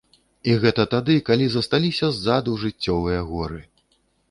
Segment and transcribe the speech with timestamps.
[0.53, 3.63] І гэта тады, калі засталіся ззаду жыццёвыя горы.